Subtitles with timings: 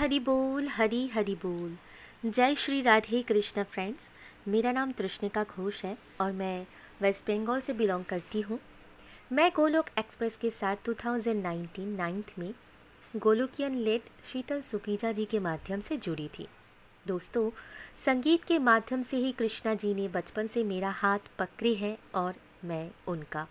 [0.00, 1.76] हरी बोल, हरी, हरि बोल।
[2.30, 4.08] जय श्री राधे कृष्ण फ्रेंड्स
[4.48, 6.66] मेरा नाम तृष्णिका घोष है और मैं
[7.02, 8.58] वेस्ट बंगाल से बिलोंग करती हूँ।
[9.32, 12.54] मैं गोलोक एक्सप्रेस के साथ 2019 नाइन्थ में
[13.16, 16.48] गोलोकियन लेट शीतल सुकीजा जी के माध्यम से जुड़ी थी।
[17.06, 17.50] दोस्तों,
[18.04, 22.34] संगीत के माध्यम से ही कृष्णा जी ने बचपन से मेरा हाथ पकड़े है और
[22.64, 23.46] मैं उनका।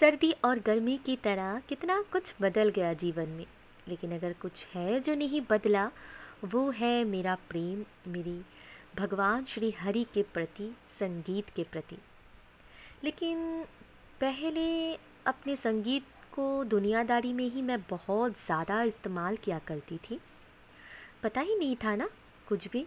[0.00, 3.46] सर्दी और गर्मी की तरह कितना कुछ बदल गया जीवन में।
[3.88, 5.90] लेकिन अगर कुछ है जो नहीं बदला,
[6.44, 8.40] वो है मेरा प्रेम, मेरी
[8.96, 11.98] भगवान श्री हरि के प्रति, संगीत के प्रति।
[13.04, 13.64] लेकिन
[14.20, 14.94] पहले
[15.26, 20.20] अपने संगीत को दुनियादारी में ही मैं बहुत ज़्यादा इस्तेमाल किया करती थी।
[21.22, 22.08] पता ही नहीं था ना
[22.48, 22.86] कुछ भी।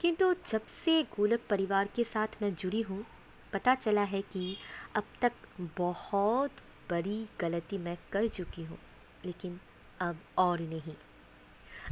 [0.00, 3.04] किंतु जब से गोलक परिवार के साथ मैं जुड़ी हूँ,
[3.52, 4.56] पता चला है कि
[4.96, 5.32] अब तक
[5.78, 6.50] बहुत
[6.90, 8.78] बड़ी गलती मैं कर चुकी हूँ।
[9.24, 9.60] लेकिन
[10.04, 10.94] अब और नहीं।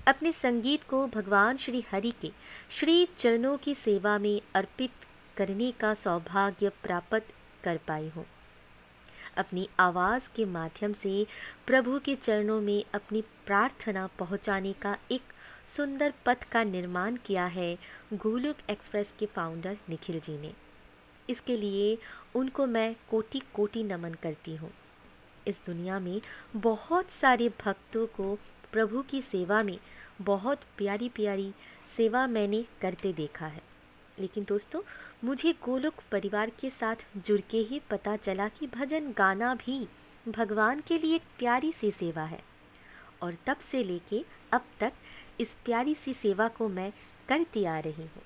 [0.06, 2.30] अपने संगीत को भगवान श्री हरि के
[2.70, 5.04] श्री चरणों की सेवा में अर्पित
[5.36, 7.32] करने का सौभाग्य प्राप्त
[7.64, 8.24] कर पाई हूँ।
[9.36, 11.26] अपनी आवाज़ के माध्यम से
[11.66, 15.32] प्रभु के चरणों में अपनी प्रार्थना पहुँचाने का एक
[15.66, 17.74] सुंदर पथ का निर्माण किया है
[18.12, 20.52] गोलुक एक्सप्रेस के फाउंडर निखिल जी ने।
[21.30, 21.96] इसके लिए
[22.34, 24.70] उनको मैं कोटि कोटि नमन करती हूँ।
[25.46, 26.20] इस दुनिया में
[26.56, 28.38] बहुत सारे भक्तों को
[28.72, 29.78] प्रभु की सेवा में
[30.20, 31.52] बहुत प्यारी प्यारी
[31.96, 33.62] सेवा मैंने करते देखा है।
[34.18, 34.80] लेकिन दोस्तों,
[35.24, 39.88] मुझे गोलोक परिवार के साथ जुड़ के ही पता चला कि भजन गाना भी
[40.28, 42.42] भगवान के लिए एक प्यारी सी सेवा है।
[43.22, 44.92] और तब से लेके अब तक
[45.40, 46.92] इस प्यारी सी सेवा को मैं
[47.28, 48.22] करती आ रही हूँ।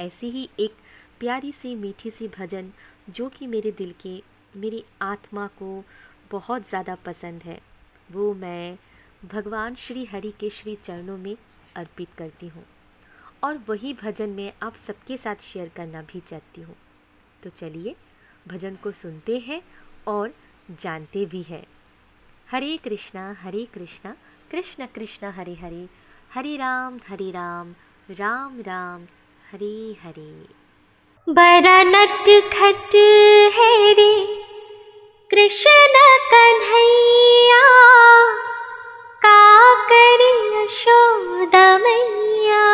[0.00, 0.74] ऐसी ही एक
[1.18, 2.72] प्यारी सी मीठी सी भजन
[3.10, 4.22] जो कि मेरे दिल के,
[4.56, 5.84] मेरी आत्मा को
[6.30, 7.60] बहुत ज़्यादा पसंद है।
[8.12, 8.78] वो मैं
[9.24, 11.36] भगवान श्री हरि के श्री चरणों में
[11.76, 12.64] अर्पित करती हूँ।
[13.44, 16.76] और वही भजन मैं आप सबके साथ शेयर करना भी चाहती हूँ।
[17.42, 17.94] तो चलिए,
[18.48, 19.62] भजन को सुनते हैं
[20.06, 20.34] और
[20.80, 21.64] जानते भी हैं।
[22.50, 24.14] हरे कृष्णा हरे कृष्णा,
[24.50, 25.88] कृष्ण कृष्ण हरे हरे
[26.34, 27.74] हरे राम हरे राम
[28.10, 29.06] राम राम,
[29.52, 30.32] हरे हरे।
[31.26, 32.94] बड़ा नट खट
[33.56, 34.49] है
[35.30, 35.98] कृष्ण
[36.30, 37.66] कन्हैया
[39.24, 39.34] का
[39.90, 42.64] करी यशोदा मैया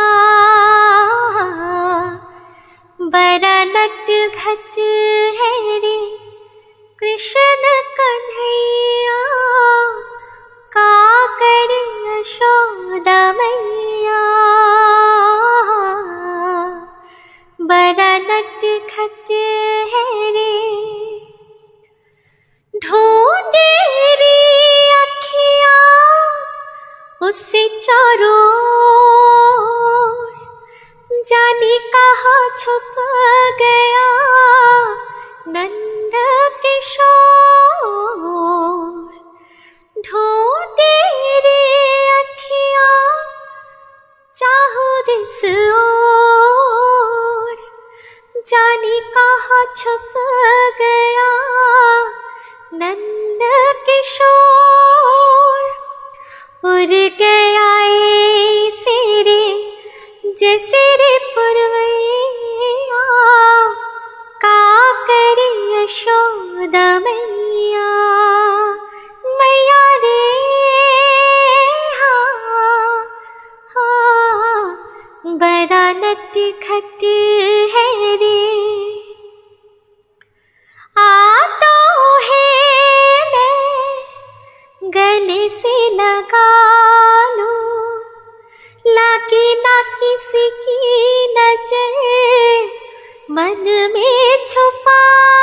[3.01, 4.79] बड़ा नट घट
[5.41, 5.53] है
[5.85, 5.99] रे
[7.03, 9.21] कृष्ण कन्हैया
[10.79, 10.91] का
[11.43, 14.23] करी यशोदा मैया
[17.59, 18.65] बड़ा नट
[18.95, 19.36] खट
[31.27, 32.95] जाने कहा छुप
[33.61, 34.11] गया?
[35.49, 36.13] नंद
[36.63, 37.15] किशोर
[39.99, 40.99] ढूंढे
[41.39, 41.63] रे
[42.11, 43.23] अखियाँ,
[44.37, 47.57] चाहो जिस ओर।
[48.47, 50.13] जाने कहा छुप
[50.81, 51.31] गया?
[52.75, 53.41] नंद
[53.87, 55.61] किशोर
[56.65, 57.67] उड़ गया
[58.71, 59.73] सिरे
[60.39, 63.05] जैसे रे पुरवैया,
[64.45, 67.93] का करे यशोदा मैया।
[69.39, 70.21] मैया रे
[71.95, 72.99] हाँ
[73.77, 74.65] हाँ
[75.37, 77.05] बड़ा नट खट
[77.75, 78.43] है रे।
[80.99, 81.75] आ तो
[82.23, 82.45] है
[83.33, 83.61] मैं,
[84.83, 86.56] गले से लगा
[90.17, 92.69] किसी की नज़र
[93.31, 93.65] मन
[93.95, 95.36] में छुपा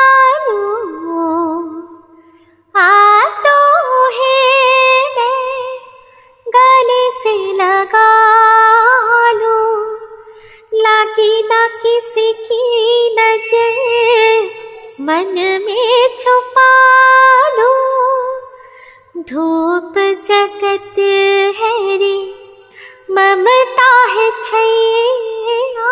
[24.41, 25.91] छैया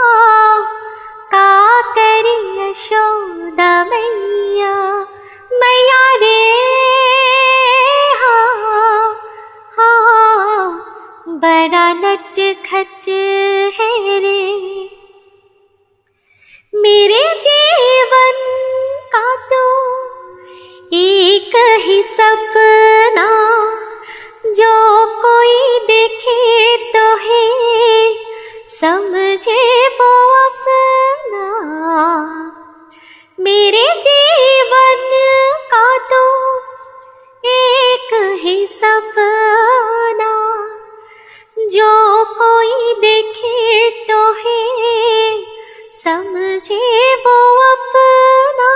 [1.33, 2.37] का करी
[3.83, 4.75] मैया
[5.53, 6.01] मैया
[11.43, 13.07] बड़ा नट खट
[13.79, 14.41] है रे।
[16.73, 18.39] मेरे जीवन
[19.15, 19.63] का तो
[20.93, 21.55] एक
[21.85, 23.29] ही सपना,
[24.47, 27.41] जो कोई देखे तो है।
[28.79, 31.45] समझे वो अपना।
[33.39, 35.09] मेरे जीवन
[35.73, 36.57] का तो
[37.45, 40.31] एक ही सपना।
[41.57, 45.43] जो कोई देखे तो है,
[45.93, 48.71] समझे वो अपना।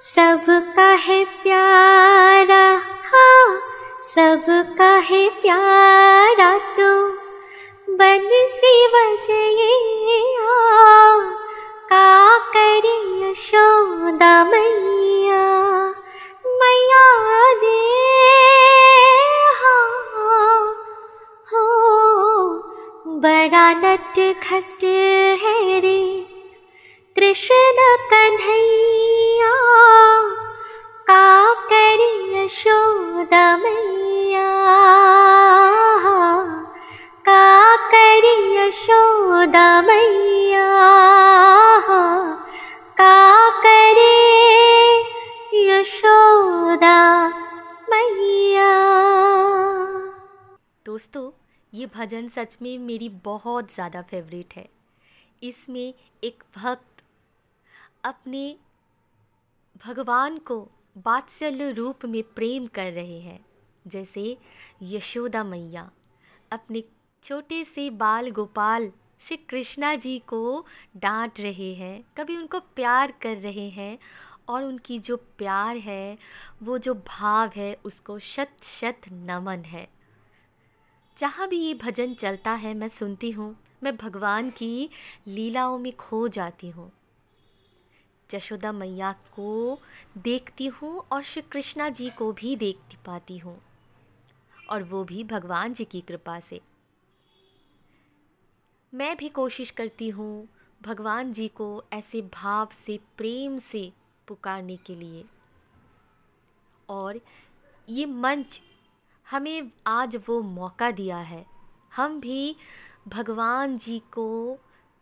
[0.00, 3.60] सबका है प्यारा हाँ
[4.02, 7.19] सबका है प्यारा तो।
[8.00, 10.56] बन सी बजैया
[11.92, 12.06] का
[12.56, 15.42] करे यशोदा मैया
[16.60, 17.04] मैया
[17.62, 17.78] रे
[19.60, 20.60] हाँ
[21.52, 21.66] हो
[23.24, 24.84] बड़ा नट खट
[25.44, 26.00] है रे
[27.16, 29.54] कृष्ण कन्हैया
[51.00, 51.30] दोस्तों,
[51.72, 54.66] ये भजन सच में मेरी बहुत ज़्यादा फेवरेट है।
[55.42, 55.94] इसमें
[56.24, 57.02] एक भक्त
[58.04, 58.42] अपने
[59.84, 60.58] भगवान को
[60.98, 63.38] बात्सल्य रूप में प्रेम कर रहे हैं,
[63.86, 64.36] जैसे
[64.82, 65.88] यशोदा मैया।
[66.52, 66.82] अपने
[67.22, 70.64] छोटे से बाल गोपाल श्री कृष्णा जी को
[70.96, 73.98] डांट रहे हैं, कभी उनको प्यार कर रहे हैं
[74.48, 76.18] और उनकी जो प्यार है,
[76.62, 79.99] वो जो भाव है, उसको शत शत नमन है।
[81.20, 84.90] जहाँ भी ये भजन चलता है, मैं सुनती हूँ। मैं भगवान की
[85.26, 86.92] लीलाओं में खो जाती हूँ।
[88.30, 89.78] जशोदा मैया को
[90.18, 92.76] देखती हूँ और श्री कृष्णा जी को भी देख
[93.06, 93.62] पाती हूँ।
[94.70, 96.60] और वो भी भगवान जी की कृपा से।
[98.94, 100.48] मैं भी कोशिश करती हूँ
[100.82, 103.92] भगवान जी को ऐसे भाव से, प्रेम से
[104.28, 105.24] पुकारने के लिए।
[106.88, 107.20] और
[107.88, 108.62] ये मंच
[109.30, 111.44] हमें आज वो मौका दिया है।
[111.96, 112.56] हम भी
[113.08, 114.54] भगवान जी को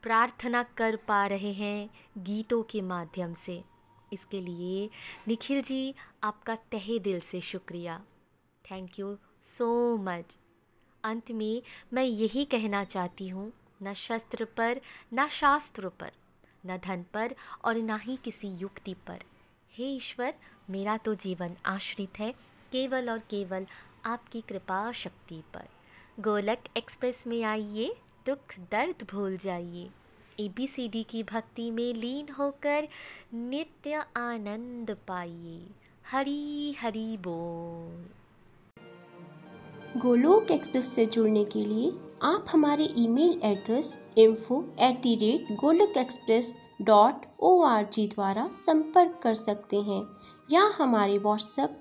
[0.03, 3.63] प्रार्थना कर पा रहे हैं गीतों के माध्यम से।
[4.13, 4.89] इसके लिए
[5.29, 8.01] निखिल जी, आपका तहे दिल से शुक्रिया।
[8.65, 10.37] थैंक यू सो मच
[11.05, 13.53] अंत में मैं यही कहना चाहती हूँ,
[13.83, 14.81] न शस्त्र पर,
[15.15, 16.13] न शास्त्र पर,
[16.67, 17.35] न धन पर
[17.65, 19.19] और न ही किसी युक्ति पर।
[19.73, 20.35] हे ईश्वर,
[20.71, 22.33] मेरा तो जीवन आश्रित है,
[22.73, 23.67] केवल और केवल
[24.09, 25.67] आपकी कृपा शक्ति पर।
[26.23, 27.95] गोलक एक्सप्रेस में आइए,
[28.27, 29.89] दुख दर्द भूल जाइए।
[30.41, 32.89] ए बी सी डी की भक्ति में लीन होकर
[33.35, 35.61] नित्य आनंद पाइए।
[36.11, 38.07] हरी हरी बोल।
[39.97, 45.97] गोलोक एक्सप्रेस से जुड़ने के लिए आप हमारे email address info at the rate Golok
[45.97, 50.03] Express dot O R G द्वारा संपर्क कर सकते हैं
[50.51, 51.81] या हमारे WhatsApp